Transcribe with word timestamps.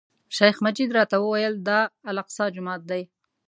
شیخ 0.35 0.55
مجید 0.65 0.89
راته 0.97 1.17
وویل، 1.19 1.53
دا 1.67 1.79
الاقصی 2.09 2.45
جومات 2.55 2.81
دی. 2.89 3.01